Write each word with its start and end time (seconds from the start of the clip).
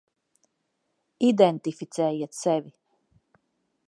Identificējiet 1.27 2.39
sevi. 2.39 2.73